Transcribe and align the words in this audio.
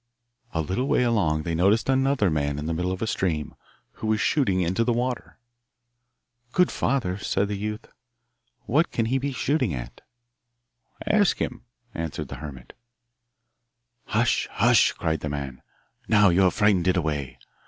A 0.51 0.61
little 0.61 0.87
way 0.87 1.03
along 1.03 1.43
they 1.43 1.53
noticed 1.53 1.87
another 1.87 2.31
man 2.31 2.57
in 2.57 2.65
the 2.65 2.73
middle 2.73 2.91
of 2.91 3.03
a 3.03 3.05
stream, 3.05 3.53
who 4.01 4.07
was 4.07 4.19
shooting 4.19 4.61
into 4.61 4.83
the 4.83 4.91
water. 4.91 5.37
'Good 6.53 6.71
father,' 6.71 7.19
said 7.19 7.49
the 7.49 7.55
youth, 7.55 7.85
'what 8.61 8.89
can 8.89 9.05
he 9.05 9.19
be 9.19 9.31
shooting 9.31 9.75
at?' 9.75 10.01
'Ask 11.05 11.37
him,' 11.37 11.65
answered 11.93 12.29
the 12.29 12.37
hermit. 12.37 12.73
'Hush, 14.05 14.47
hush!' 14.53 14.91
cried 14.93 15.19
the 15.19 15.29
man; 15.29 15.61
'now 16.07 16.29
you 16.29 16.41
have 16.41 16.55
frightened 16.55 16.87
it 16.87 16.97
away. 16.97 17.37